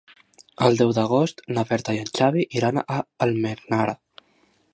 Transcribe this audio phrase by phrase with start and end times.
[0.67, 3.97] El deu d'agost na Berta i en Xavi iran a Almenara.